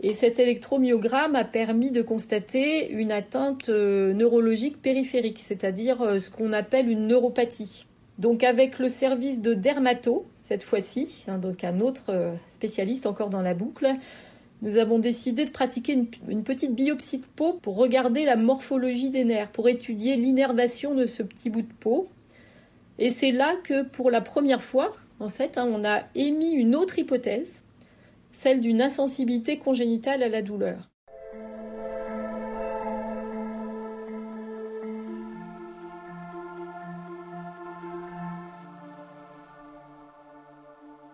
Et 0.00 0.12
cet 0.12 0.38
électromyogramme 0.38 1.34
a 1.34 1.44
permis 1.44 1.90
de 1.90 2.02
constater 2.02 2.90
une 2.92 3.10
atteinte 3.10 3.68
euh, 3.68 4.12
neurologique 4.12 4.80
périphérique, 4.80 5.40
c'est-à-dire 5.40 6.02
euh, 6.02 6.18
ce 6.18 6.30
qu'on 6.30 6.52
appelle 6.52 6.88
une 6.88 7.06
neuropathie. 7.08 7.86
Donc 8.18 8.44
avec 8.44 8.78
le 8.78 8.88
service 8.88 9.40
de 9.40 9.54
dermato, 9.54 10.26
cette 10.42 10.62
fois-ci, 10.62 11.24
hein, 11.28 11.38
donc 11.38 11.64
un 11.64 11.80
autre 11.80 12.34
spécialiste 12.48 13.06
encore 13.06 13.30
dans 13.30 13.42
la 13.42 13.54
boucle, 13.54 13.96
nous 14.60 14.76
avons 14.76 14.98
décidé 14.98 15.44
de 15.44 15.50
pratiquer 15.50 15.92
une, 16.28 16.42
petite 16.42 16.74
biopsie 16.74 17.18
de 17.18 17.26
peau 17.36 17.52
pour 17.52 17.76
regarder 17.76 18.24
la 18.24 18.34
morphologie 18.36 19.10
des 19.10 19.24
nerfs, 19.24 19.50
pour 19.50 19.68
étudier 19.68 20.16
l'innervation 20.16 20.94
de 20.94 21.06
ce 21.06 21.22
petit 21.22 21.48
bout 21.48 21.62
de 21.62 21.72
peau. 21.78 22.08
Et 22.98 23.10
c'est 23.10 23.30
là 23.30 23.54
que, 23.62 23.84
pour 23.84 24.10
la 24.10 24.20
première 24.20 24.62
fois, 24.62 24.96
en 25.20 25.28
fait, 25.28 25.58
hein, 25.58 25.68
on 25.72 25.84
a 25.84 26.02
émis 26.16 26.52
une 26.52 26.74
autre 26.74 26.98
hypothèse, 26.98 27.62
celle 28.38 28.60
d'une 28.60 28.80
insensibilité 28.80 29.58
congénitale 29.58 30.22
à 30.22 30.28
la 30.28 30.42
douleur. 30.42 30.88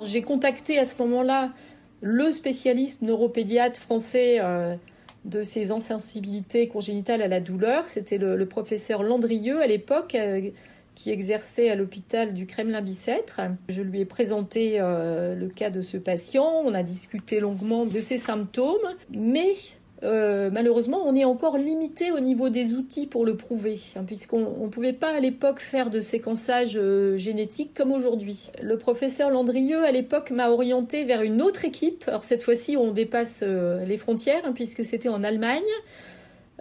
J'ai 0.02 0.20
contacté 0.20 0.78
à 0.78 0.84
ce 0.84 1.00
moment-là 1.00 1.54
le 2.02 2.30
spécialiste 2.30 3.00
neuropédiatre 3.00 3.80
français 3.80 4.36
euh, 4.40 4.76
de 5.24 5.42
ces 5.42 5.70
insensibilités 5.70 6.68
congénitales 6.68 7.22
à 7.22 7.28
la 7.28 7.40
douleur. 7.40 7.86
C'était 7.86 8.18
le, 8.18 8.44
professeur 8.44 9.02
Landrieux 9.02 9.62
à 9.62 9.66
l'époque, 9.66 10.14
euh, 10.14 10.50
qui 10.94 11.10
exerçait 11.10 11.70
à 11.70 11.74
l'hôpital 11.74 12.34
du 12.34 12.46
Kremlin-Bicêtre. 12.46 13.40
Je 13.68 13.82
lui 13.82 14.00
ai 14.00 14.04
présenté 14.04 14.76
euh, 14.80 15.34
le 15.34 15.48
cas 15.48 15.70
de 15.70 15.82
ce 15.82 15.96
patient. 15.96 16.62
On 16.64 16.74
a 16.74 16.82
discuté 16.82 17.40
longuement 17.40 17.84
de 17.84 18.00
ses 18.00 18.18
symptômes, 18.18 18.94
mais 19.10 19.54
euh, 20.02 20.50
malheureusement, 20.52 21.02
on 21.04 21.14
est 21.14 21.24
encore 21.24 21.58
limité 21.58 22.12
au 22.12 22.20
niveau 22.20 22.48
des 22.48 22.74
outils 22.74 23.06
pour 23.06 23.24
le 23.24 23.36
prouver, 23.36 23.78
hein, 23.96 24.04
puisqu'on 24.06 24.64
ne 24.64 24.68
pouvait 24.68 24.92
pas 24.92 25.16
à 25.16 25.20
l'époque 25.20 25.60
faire 25.60 25.90
de 25.90 26.00
séquençage 26.00 26.76
euh, 26.76 27.16
génétique 27.16 27.72
comme 27.74 27.90
aujourd'hui. 27.90 28.50
Le 28.62 28.76
professeur 28.76 29.30
Landrieux, 29.30 29.84
à 29.84 29.90
l'époque, 29.90 30.30
m'a 30.30 30.50
orienté 30.50 31.04
vers 31.04 31.22
une 31.22 31.42
autre 31.42 31.64
équipe. 31.64 32.04
Alors 32.06 32.24
cette 32.24 32.42
fois-ci, 32.42 32.76
on 32.76 32.92
dépasse 32.92 33.42
les 33.42 33.96
frontières, 33.96 34.42
hein, 34.44 34.52
puisque 34.52 34.84
c'était 34.84 35.08
en 35.08 35.24
Allemagne. 35.24 35.62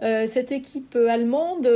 cette 0.00 0.50
équipe 0.50 0.96
allemande 0.96 1.68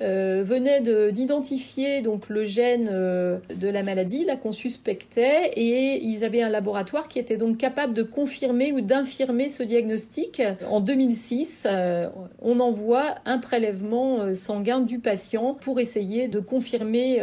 euh, 0.00 0.42
venait 0.44 0.82
d'identifier 1.10 2.02
donc 2.02 2.28
le 2.28 2.44
gène 2.44 2.90
euh, 2.92 3.38
de 3.54 3.68
la 3.68 3.82
maladie, 3.82 4.24
là 4.24 4.36
qu'on 4.36 4.52
suspectait, 4.52 5.52
et 5.56 6.04
ils 6.04 6.22
avaient 6.22 6.42
un 6.42 6.50
laboratoire 6.50 7.08
qui 7.08 7.18
était 7.18 7.38
donc 7.38 7.56
capable 7.56 7.94
de 7.94 8.02
confirmer 8.02 8.72
ou 8.72 8.82
d'infirmer 8.82 9.48
ce 9.48 9.62
diagnostic. 9.62 10.42
En 10.68 10.80
2006, 10.80 11.66
euh, 11.70 12.08
on 12.42 12.60
envoie 12.60 13.14
un 13.24 13.38
prélèvement 13.38 14.34
sanguin 14.34 14.80
du 14.80 14.98
patient 14.98 15.54
pour 15.54 15.80
essayer 15.80 16.28
de 16.28 16.40
confirmer 16.40 17.22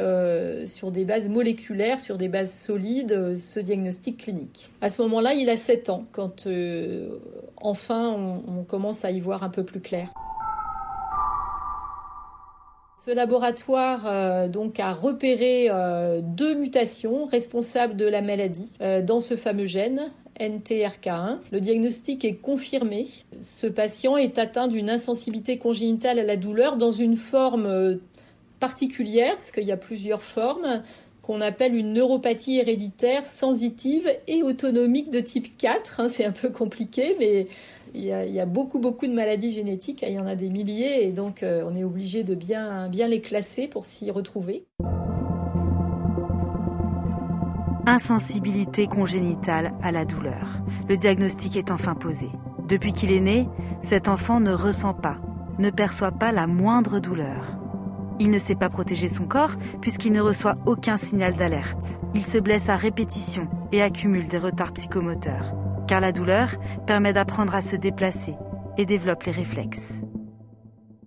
sur 0.66 0.92
des 0.92 1.06
bases 1.06 1.30
moléculaires, 1.30 2.00
sur 2.00 2.18
des 2.18 2.28
bases 2.28 2.54
solides, 2.54 3.36
ce 3.36 3.60
diagnostic 3.60 4.18
clinique. 4.18 4.72
À 4.82 4.90
ce 4.90 5.02
moment-là, 5.04 5.34
il 5.34 5.50
a 5.50 5.58
7 5.58 5.90
ans 5.90 6.06
quand 6.12 6.48
enfin 7.58 8.10
on, 8.10 8.60
on 8.60 8.64
commence 8.64 9.06
à 9.06 9.12
y 9.12 9.20
voir 9.20 9.44
un 9.44 9.50
peu 9.50 9.64
plus 9.64 9.80
clair. 9.80 10.14
Ce 13.06 13.12
laboratoire 13.12 14.06
euh, 14.06 14.48
donc 14.48 14.80
a 14.80 14.94
repéré 14.94 15.68
euh, 15.70 16.22
deux 16.24 16.56
mutations 16.56 17.26
responsables 17.26 17.98
de 17.98 18.06
la 18.06 18.22
maladie 18.22 18.72
euh, 18.80 19.02
dans 19.02 19.20
ce 19.20 19.36
fameux 19.36 19.66
gène 19.66 20.10
NTRK1. 20.40 21.40
Le 21.52 21.60
diagnostic 21.60 22.24
est 22.24 22.36
confirmé. 22.36 23.08
Ce 23.42 23.68
patient 23.68 24.16
est 24.16 24.40
atteint 24.40 24.70
d'une 24.70 24.90
insensibilité 24.90 25.58
congénitale 25.58 26.18
à 26.18 26.24
la 26.24 26.38
douleur 26.38 26.78
dans 26.78 26.92
une 26.92 27.18
forme 27.18 28.00
particulière, 28.62 29.36
parce 29.36 29.52
qu'il 29.52 29.66
y 29.66 29.74
a 29.74 29.78
plusieurs 29.78 30.24
formes, 30.24 30.82
qu'on 31.24 31.42
appelle 31.42 31.76
une 31.76 31.92
neuropathie 31.92 32.60
héréditaire 32.60 33.28
sensitive 33.28 34.10
et 34.28 34.44
autonomique 34.44 35.10
de 35.10 35.20
type 35.20 35.58
4. 35.58 36.00
Hein, 36.00 36.08
c'est 36.08 36.24
un 36.24 36.32
peu 36.32 36.50
compliqué, 36.50 37.18
mais 37.20 37.48
il 37.94 38.06
y, 38.06 38.40
a, 38.40 38.46
beaucoup, 38.46 38.80
de 38.80 39.14
maladies 39.14 39.52
génétiques. 39.52 40.04
Il 40.08 40.14
y 40.14 40.20
en 40.20 40.26
a 40.26 40.36
des 40.36 40.50
milliers 40.50 41.08
et 41.08 41.12
donc 41.12 41.44
euh, 41.44 41.64
on 41.70 41.76
est 41.76 41.84
obligé 41.84 42.24
de 42.24 42.36
bien 42.36 42.90
les 42.90 43.22
classer 43.22 43.68
pour 43.68 43.86
s'y 43.86 44.10
retrouver. 44.12 44.66
Insensibilité 47.86 48.88
congénitale 48.88 49.74
à 49.84 49.92
la 49.92 50.06
douleur. 50.06 50.60
Le 50.90 50.98
diagnostic 50.98 51.56
est 51.58 51.70
enfin 51.70 51.96
posé. 51.96 52.30
Depuis 52.68 52.94
qu'il 52.94 53.12
est 53.12 53.20
né, 53.20 53.48
cet 53.84 54.08
enfant 54.08 54.40
ne 54.40 54.54
ressent 54.54 54.94
pas, 54.94 55.18
ne 55.60 55.70
perçoit 55.70 56.12
pas 56.12 56.32
la 56.32 56.48
moindre 56.48 57.00
douleur. 57.00 57.58
Il 58.20 58.32
ne 58.32 58.38
sait 58.40 58.56
pas 58.56 58.70
protéger 58.70 59.10
son 59.10 59.26
corps 59.26 59.56
puisqu'il 59.82 60.14
ne 60.14 60.22
reçoit 60.22 60.56
aucun 60.66 60.98
signal 60.98 61.34
d'alerte. 61.34 61.86
Il 62.16 62.24
se 62.24 62.38
blesse 62.38 62.70
à 62.70 62.76
répétition 62.76 63.48
et 63.72 63.82
accumule 63.82 64.28
des 64.28 64.38
retards 64.38 64.74
psychomoteurs 64.74 65.54
car 65.88 66.00
la 66.00 66.12
douleur 66.12 66.56
permet 66.88 67.14
d'apprendre 67.14 67.56
à 67.56 67.62
se 67.62 67.76
déplacer 67.76 68.34
et 68.78 68.86
développe 68.86 69.24
les 69.24 69.32
réflexes. 69.32 69.94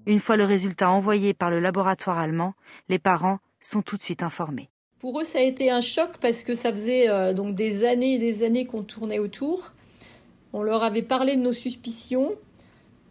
Une 0.06 0.20
fois 0.20 0.36
le 0.36 0.44
résultat 0.44 0.90
envoyé 0.90 1.34
par 1.34 1.50
le 1.50 1.60
laboratoire 1.60 2.18
allemand, 2.18 2.54
les 2.88 2.98
parents 2.98 3.38
sont 3.60 3.82
tout 3.82 3.96
de 3.96 4.02
suite 4.02 4.22
informés. 4.22 4.70
Pour 5.00 5.20
eux, 5.20 5.24
ça 5.24 5.40
a 5.40 5.42
été 5.42 5.70
un 5.70 5.80
choc 5.80 6.10
parce 6.20 6.42
que 6.42 6.54
ça 6.54 6.70
faisait 6.70 7.08
euh, 7.08 7.34
donc 7.34 7.54
des 7.54 7.84
années 7.84 8.14
et 8.14 8.18
des 8.18 8.44
années 8.44 8.66
qu'on 8.66 8.82
tournait 8.82 9.18
autour. 9.18 9.72
On 10.52 10.62
leur 10.62 10.82
avait 10.82 11.02
parlé 11.02 11.36
de 11.36 11.42
nos 11.42 11.52
suspicions, 11.52 12.32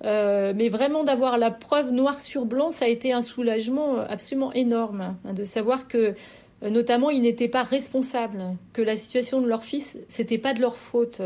euh, 0.04 0.54
mais 0.56 0.70
vraiment 0.70 1.04
d'avoir 1.04 1.38
la 1.38 1.52
preuve 1.52 1.92
noir 1.92 2.20
sur 2.20 2.46
blanc, 2.46 2.72
ça 2.72 2.86
a 2.86 2.88
été 2.88 3.14
un 3.14 3.22
soulagement 3.22 4.00
absolument 4.00 4.52
énorme 4.54 5.16
hein, 5.26 5.34
de 5.34 5.44
savoir 5.44 5.88
que 5.88 6.16
euh, 6.64 6.70
notamment 6.70 7.10
ils 7.10 7.22
n'étaient 7.22 7.50
pas 7.50 7.64
responsables, 7.64 8.42
que 8.74 8.82
la 8.82 8.96
situation 8.96 9.42
de 9.42 9.48
leur 9.48 9.64
fils, 9.64 9.98
c'était 10.08 10.38
pas 10.38 10.54
de 10.54 10.62
leur 10.62 10.78
faute. 10.78 11.22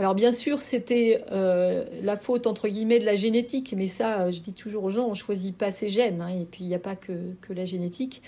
Alors 0.00 0.14
bien 0.14 0.32
sûr, 0.32 0.62
c'était 0.62 1.26
euh, 1.30 1.84
la 2.02 2.16
faute 2.16 2.46
entre 2.46 2.68
guillemets 2.68 2.98
de 2.98 3.04
la 3.04 3.16
génétique, 3.16 3.74
mais 3.76 3.86
ça, 3.86 4.20
euh, 4.22 4.30
je 4.30 4.40
dis 4.40 4.54
toujours 4.54 4.84
aux 4.84 4.90
gens, 4.90 5.06
on 5.06 5.12
choisit 5.12 5.54
pas 5.54 5.70
ses 5.70 5.90
gènes, 5.90 6.22
hein, 6.22 6.28
et 6.28 6.46
puis 6.46 6.64
il 6.64 6.68
n'y 6.68 6.74
a 6.74 6.78
pas 6.78 6.96
que, 6.96 7.12
la 7.50 7.66
génétique. 7.66 8.22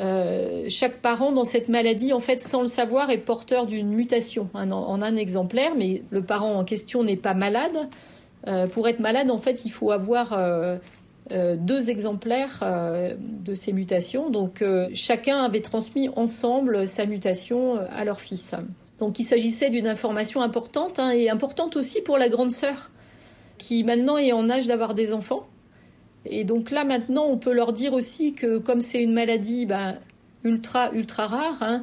Euh, 0.00 0.64
chaque 0.70 1.02
parent 1.02 1.30
dans 1.30 1.44
cette 1.44 1.68
maladie, 1.68 2.14
en 2.14 2.20
fait, 2.20 2.40
sans 2.40 2.62
le 2.62 2.66
savoir, 2.66 3.10
est 3.10 3.18
porteur 3.18 3.66
d'une 3.66 3.90
mutation 3.90 4.48
hein, 4.54 4.70
en, 4.70 5.02
un 5.02 5.16
exemplaire, 5.16 5.74
mais 5.76 6.02
le 6.08 6.22
parent 6.22 6.54
en 6.54 6.64
question 6.64 7.04
n'est 7.04 7.16
pas 7.16 7.34
malade. 7.34 7.90
pour 8.72 8.88
être 8.88 9.00
malade, 9.00 9.30
en 9.30 9.38
fait, 9.38 9.66
il 9.66 9.70
faut 9.70 9.90
avoir 9.90 10.34
deux 11.30 11.90
exemplaires 11.90 12.64
de 13.20 13.54
ces 13.54 13.74
mutations. 13.74 14.30
Donc, 14.30 14.64
chacun 14.94 15.44
avait 15.44 15.60
transmis 15.60 16.08
ensemble 16.16 16.86
sa 16.86 17.04
mutation 17.04 17.78
à 17.90 18.06
leur 18.06 18.22
fils. 18.22 18.54
Donc 19.02 19.18
il 19.18 19.24
s'agissait 19.24 19.68
d'une 19.68 19.88
information 19.88 20.42
importante 20.42 21.00
hein, 21.00 21.10
et 21.10 21.28
importante 21.28 21.74
aussi 21.74 22.02
pour 22.02 22.18
la 22.18 22.28
grande 22.28 22.52
sœur 22.52 22.92
qui 23.58 23.82
maintenant 23.82 24.16
est 24.16 24.30
en 24.30 24.48
âge 24.48 24.68
d'avoir 24.68 24.94
des 24.94 25.12
enfants. 25.12 25.44
Et 26.24 26.44
donc 26.44 26.70
là 26.70 26.84
maintenant 26.84 27.26
on 27.26 27.36
peut 27.36 27.52
leur 27.52 27.72
dire 27.72 27.94
aussi 27.94 28.32
que 28.32 28.58
comme 28.58 28.80
c'est 28.80 29.02
une 29.02 29.12
maladie 29.12 29.66
ben, 29.66 29.96
ultra 30.44 30.92
ultra 30.92 31.26
rare, 31.26 31.56
hein, 31.62 31.82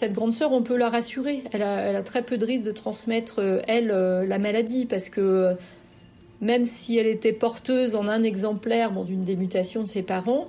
cette 0.00 0.14
grande 0.14 0.32
sœur 0.32 0.52
on 0.52 0.62
peut 0.62 0.78
la 0.78 0.88
rassurer. 0.88 1.44
Elle 1.52 1.60
a, 1.60 2.02
très 2.02 2.22
peu 2.22 2.38
de 2.38 2.46
risques 2.46 2.64
de 2.64 2.72
transmettre 2.72 3.40
euh, 3.40 3.60
elle 3.68 3.90
euh, 3.90 4.24
la 4.26 4.38
maladie 4.38 4.86
parce 4.86 5.10
que 5.10 5.54
même 6.40 6.64
si 6.64 6.96
elle 6.96 7.08
était 7.08 7.34
porteuse 7.34 7.94
en 7.94 8.08
un 8.08 8.22
exemplaire 8.22 8.90
d'une 9.04 9.24
des 9.26 9.36
mutations 9.36 9.82
de 9.82 9.88
ses 9.88 10.02
parents, 10.02 10.48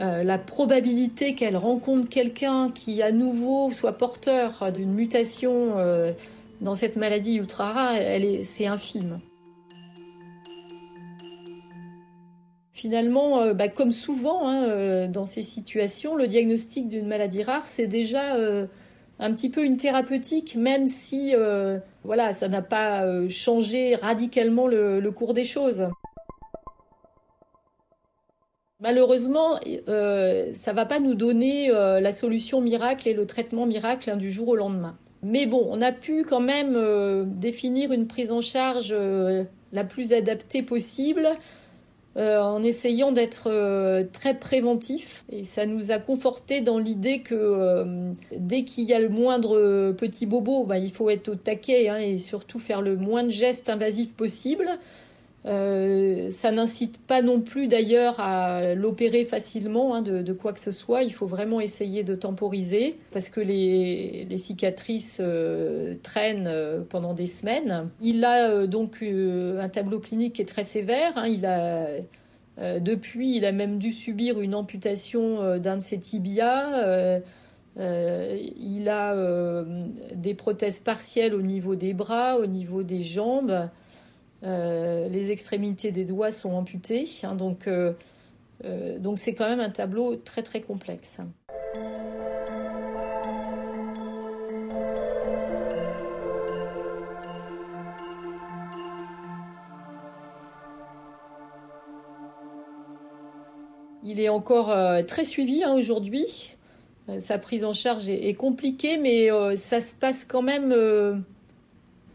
euh, 0.00 0.22
la 0.22 0.38
probabilité 0.38 1.34
qu'elle 1.34 1.56
rencontre 1.56 2.08
quelqu'un 2.08 2.70
qui 2.70 3.02
à 3.02 3.10
nouveau 3.10 3.72
soit 3.72 3.94
porteur 3.94 4.70
d'une 4.72 4.92
mutation 4.92 5.78
euh, 5.78 6.12
dans 6.60 6.76
cette 6.76 6.94
maladie 6.94 7.34
ultra 7.34 7.72
rare, 7.72 7.98
c'est 8.44 8.66
infime. 8.66 9.18
Finalement, 12.72 13.40
euh, 13.40 13.54
bah, 13.54 13.66
comme 13.68 13.90
souvent 13.90 14.48
hein, 14.48 15.08
dans 15.08 15.26
ces 15.26 15.42
situations, 15.42 16.14
le 16.14 16.28
diagnostic 16.28 16.88
d'une 16.88 17.08
maladie 17.08 17.42
rare, 17.42 17.66
c'est 17.66 17.88
déjà 17.88 18.36
un 19.18 19.32
petit 19.32 19.50
peu 19.50 19.64
une 19.64 19.78
thérapeutique, 19.78 20.54
même 20.54 20.86
si 20.86 21.34
voilà, 22.04 22.32
ça 22.34 22.46
n'a 22.46 22.62
pas 22.62 23.04
changé 23.28 23.96
radicalement 23.96 24.68
le, 24.68 25.00
le 25.00 25.10
cours 25.10 25.34
des 25.34 25.44
choses. 25.44 25.88
Malheureusement, 28.80 29.58
euh, 29.88 30.50
ça 30.54 30.72
va 30.72 30.86
pas 30.86 31.00
nous 31.00 31.14
donner 31.14 31.68
euh, 31.68 31.98
la 31.98 32.12
solution 32.12 32.60
miracle 32.60 33.08
et 33.08 33.12
le 33.12 33.26
traitement 33.26 33.66
miracle 33.66 34.08
hein, 34.08 34.16
du 34.16 34.30
jour 34.30 34.46
au 34.46 34.54
lendemain. 34.54 34.96
Mais 35.24 35.46
bon, 35.46 35.66
on 35.68 35.80
a 35.80 35.90
pu 35.90 36.22
quand 36.22 36.38
même 36.38 36.74
euh, 36.76 37.24
définir 37.26 37.90
une 37.90 38.06
prise 38.06 38.30
en 38.30 38.40
charge 38.40 38.94
la 39.72 39.84
plus 39.84 40.12
adaptée 40.12 40.62
possible 40.62 41.28
en 42.16 42.64
essayant 42.64 43.12
d'être 43.12 43.48
très 44.12 44.34
préventif. 44.34 45.24
Et 45.30 45.44
ça 45.44 45.66
nous 45.66 45.92
a 45.92 46.00
conforté 46.00 46.60
dans 46.60 46.78
l'idée 46.78 47.20
que 47.20 47.84
dès 48.36 48.64
qu'il 48.64 48.84
y 48.84 48.92
a 48.92 48.98
le 48.98 49.08
moindre 49.08 49.92
petit 49.92 50.26
bobo, 50.26 50.64
bah, 50.64 50.78
il 50.78 50.90
faut 50.90 51.10
être 51.10 51.28
au 51.28 51.36
taquet 51.36 51.88
hein, 51.88 51.98
et 51.98 52.18
surtout 52.18 52.58
faire 52.58 52.82
le 52.82 52.96
moins 52.96 53.22
de 53.22 53.28
gestes 53.28 53.70
invasifs 53.70 54.14
possible. 54.14 54.68
Euh, 55.48 56.28
ça 56.30 56.50
n'incite 56.50 56.98
pas 56.98 57.22
non 57.22 57.40
plus 57.40 57.68
d'ailleurs 57.68 58.20
à 58.20 58.74
l'opérer 58.74 59.24
facilement 59.24 59.94
hein, 59.94 60.02
de, 60.02 60.32
quoi 60.32 60.52
que 60.52 60.60
ce 60.60 60.70
soit. 60.70 61.02
Il 61.02 61.12
faut 61.12 61.26
vraiment 61.26 61.60
essayer 61.60 62.04
de 62.04 62.14
temporiser 62.14 62.98
parce 63.12 63.30
que 63.30 63.40
les, 63.40 64.26
cicatrices 64.36 65.20
euh, 65.20 65.94
traînent 66.02 66.48
euh, 66.48 66.82
pendant 66.88 67.14
des 67.14 67.26
semaines. 67.26 67.88
Il 68.00 68.24
a 68.24 68.66
donc 68.66 69.02
un 69.02 69.68
tableau 69.68 70.00
clinique 70.00 70.34
qui 70.34 70.42
est 70.42 70.48
très 70.48 70.64
sévère. 70.64 71.12
Hein. 71.16 71.28
Depuis, 72.80 73.36
il 73.36 73.44
a 73.44 73.52
même 73.52 73.78
dû 73.78 73.92
subir 73.92 74.40
une 74.40 74.54
amputation 74.54 75.58
d'un 75.58 75.76
de 75.76 75.82
ses 75.82 76.00
tibias. 76.00 77.20
il 77.76 78.88
a 78.88 79.64
des 80.14 80.34
prothèses 80.34 80.80
partielles 80.80 81.34
au 81.34 81.42
niveau 81.42 81.76
des 81.76 81.94
bras, 81.94 82.36
au 82.36 82.46
niveau 82.46 82.82
des 82.82 83.02
jambes. 83.02 83.68
Euh, 84.44 85.08
les 85.08 85.30
extrémités 85.30 85.90
des 85.90 86.04
doigts 86.04 86.30
sont 86.30 86.52
amputées. 86.52 87.08
Hein, 87.22 87.34
donc, 87.34 87.66
euh, 87.66 87.92
euh, 88.64 88.98
donc 88.98 89.18
c'est 89.18 89.34
quand 89.34 89.48
même 89.48 89.60
un 89.60 89.70
tableau 89.70 90.16
très 90.16 90.42
très 90.42 90.60
complexe. 90.60 91.18
Il 104.04 104.20
est 104.20 104.28
encore 104.28 104.74
très 105.06 105.24
suivi 105.24 105.62
hein, 105.64 105.74
aujourd'hui. 105.74 106.56
sa 107.18 107.36
prise 107.36 107.64
en 107.64 107.74
charge 107.74 108.08
est, 108.08 108.34
compliquée, 108.34 108.96
mais 108.96 109.28
ça 109.56 109.80
se 109.80 109.94
passe 109.94 110.24
quand 110.24 110.40
même 110.40 110.72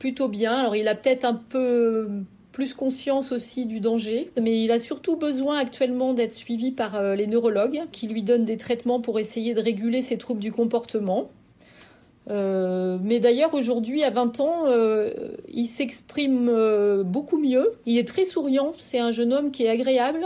plutôt 0.04 0.28
bien. 0.28 0.58
Alors 0.58 0.76
il 0.76 0.90
a 0.90 0.96
peut-être 0.96 1.24
un 1.24 1.34
peu 1.34 2.10
plus 2.52 2.74
conscience 2.74 3.32
aussi 3.32 3.66
du 3.66 3.80
danger, 3.80 4.32
mais 4.38 4.62
il 4.62 4.70
a 4.74 4.78
surtout 4.78 5.16
besoin 5.16 5.58
actuellement 5.58 6.14
d'être 6.14 6.34
suivi 6.34 6.72
par 6.72 6.96
euh, 6.96 7.16
les 7.16 7.26
neurologues 7.26 7.84
qui 7.94 8.10
lui 8.10 8.22
donnent 8.22 8.44
des 8.44 8.58
traitements 8.58 9.00
pour 9.00 9.18
essayer 9.18 9.54
de 9.54 9.62
réguler 9.62 10.02
ses 10.02 10.18
troubles 10.18 10.42
du 10.42 10.52
comportement. 10.52 11.30
Euh, 12.30 12.98
mais 13.02 13.22
d'ailleurs 13.22 13.54
aujourd'hui 13.54 14.04
à 14.04 14.10
20 14.10 14.42
ans, 14.42 14.66
euh, 14.68 15.14
il 15.48 15.68
s'exprime 15.68 16.52
beaucoup 17.04 17.38
mieux. 17.38 17.72
Il 17.86 17.98
est 17.98 18.08
très 18.08 18.26
souriant. 18.26 18.74
C'est 18.80 19.00
un 19.00 19.12
jeune 19.12 19.32
homme 19.32 19.52
qui 19.52 19.64
est 19.64 19.70
agréable. 19.70 20.26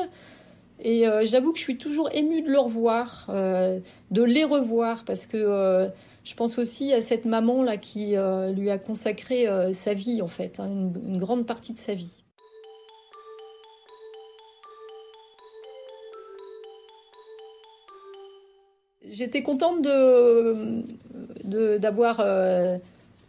Et 0.80 1.06
j'avoue 1.24 1.54
que 1.54 1.58
je 1.58 1.64
suis 1.64 1.78
toujours 1.78 2.10
émue 2.14 2.42
de 2.42 2.50
le 2.50 2.60
revoir, 2.60 3.28
de 3.30 4.24
les 4.24 4.44
revoir, 4.44 5.06
parce 5.06 5.26
que 5.26 5.90
je 6.28 6.36
pense 6.36 6.58
aussi 6.58 6.92
à 6.92 7.00
cette 7.00 7.24
maman 7.24 7.64
là 7.64 7.78
qui 7.78 8.18
euh, 8.18 8.52
lui 8.52 8.70
a 8.70 8.78
consacré 8.78 9.48
euh, 9.48 9.72
sa 9.72 9.94
vie 9.94 10.22
en 10.22 10.28
fait, 10.28 10.60
hein, 10.60 10.68
une, 10.68 11.18
grande 11.18 11.46
partie 11.46 11.72
de 11.72 11.78
sa 11.78 11.94
vie. 11.94 12.12
J'étais 19.10 19.42
contente 19.42 19.82
de 19.82 20.84
d'avoir 21.78 22.20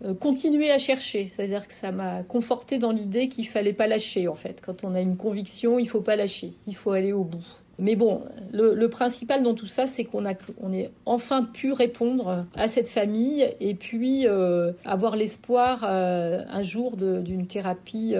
euh, 0.04 0.14
continué 0.14 0.70
à 0.70 0.78
chercher, 0.78 1.26
c'est-à-dire 1.26 1.66
que 1.66 1.74
ça 1.74 1.90
m'a 1.90 2.22
conforté 2.22 2.78
dans 2.78 2.92
l'idée 2.92 3.28
qu'il 3.28 3.48
fallait 3.48 3.72
pas 3.72 3.88
lâcher 3.88 4.28
en 4.28 4.34
fait. 4.34 4.62
Quand 4.64 4.84
on 4.84 4.94
a 4.94 5.00
une 5.00 5.16
conviction, 5.16 5.80
il 5.80 5.88
faut 5.88 6.00
pas 6.00 6.14
lâcher, 6.14 6.52
il 6.68 6.76
faut 6.76 6.92
aller 6.92 7.12
au 7.12 7.24
bout. 7.24 7.44
Mais 7.80 7.96
bon, 7.96 8.22
le, 8.52 8.86
principal 8.88 9.42
dans 9.42 9.54
tout 9.54 9.66
ça, 9.66 9.86
c'est 9.86 10.04
qu'on 10.04 10.24
a, 10.24 10.34
on 10.60 10.72
est 10.72 10.90
enfin 11.06 11.44
pu 11.44 11.72
répondre 11.72 12.46
à 12.56 12.66
cette 12.66 12.88
famille 12.88 13.48
et 13.60 13.74
puis 13.74 14.26
euh, 14.26 14.72
avoir 14.84 15.14
l'espoir 15.14 15.84
euh, 15.84 16.42
un 16.48 16.62
jour 16.62 16.96
d'une 16.96 17.46
thérapie 17.46 18.14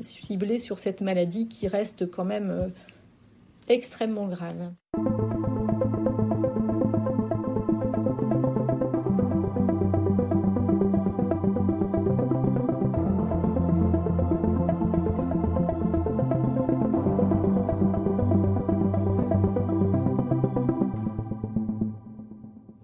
ciblée 0.00 0.58
sur 0.58 0.78
cette 0.78 1.00
maladie 1.00 1.48
qui 1.48 1.68
reste 1.68 2.10
quand 2.10 2.24
même 2.24 2.72
extrêmement 3.68 4.26
grave. 4.26 4.72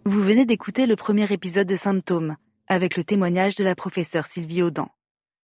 Vous 0.05 0.21
venez 0.21 0.45
d'écouter 0.45 0.87
le 0.87 0.97
premier 0.97 1.33
épisode 1.33 1.69
de 1.69 1.77
Symptômes, 1.77 2.37
avec 2.67 2.97
le 2.97 3.05
témoignage 3.05 3.55
de 3.55 3.63
la 3.63 3.77
professeure 3.77 4.27
Sylvie 4.27 4.61
Audan. 4.61 4.91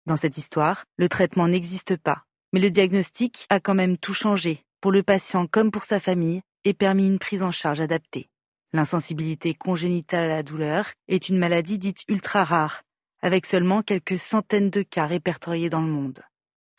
Dans 0.07 0.17
cette 0.17 0.37
histoire, 0.37 0.85
le 0.97 1.09
traitement 1.09 1.47
n'existe 1.47 1.97
pas, 1.97 2.25
mais 2.53 2.59
le 2.59 2.69
diagnostic 2.69 3.47
a 3.51 3.61
quand 3.61 3.77
même 3.77 3.97
tout 3.97 4.15
changé, 4.15 4.65
pour 4.81 4.91
le 4.91 5.05
patient 5.05 5.47
comme 5.47 5.71
pour 5.71 5.85
sa 5.85 6.01
famille, 6.01 6.43
et 6.65 6.75
permis 6.75 7.07
une 7.07 7.21
prise 7.21 7.45
en 7.45 7.53
charge 7.53 7.81
adaptée. 7.81 8.31
L'insensibilité 8.73 9.55
congénitale 9.55 10.25
à 10.25 10.35
la 10.37 10.43
douleur 10.43 10.91
est 11.07 11.29
une 11.29 11.39
maladie 11.39 11.79
dite 11.79 12.03
ultra 12.09 12.43
rare, 12.43 12.83
avec 13.23 13.47
seulement 13.47 13.83
quelques 13.83 14.19
centaines 14.19 14.71
de 14.71 14.83
cas 14.83 15.07
répertoriés 15.07 15.71
dans 15.71 15.83
le 15.83 15.87
monde. 15.93 16.21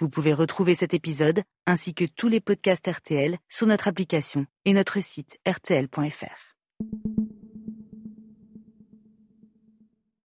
Vous 0.02 0.10
pouvez 0.10 0.34
retrouver 0.34 0.76
cet 0.76 0.94
épisode 0.94 1.44
ainsi 1.66 1.94
que 1.94 2.06
tous 2.06 2.28
les 2.28 2.42
podcasts 2.42 2.88
RTL 2.88 3.38
sur 3.48 3.68
notre 3.68 3.88
application 3.88 4.46
et 4.66 4.74
notre 4.74 5.00
site 5.02 5.38
rtl.fr. 5.48 6.50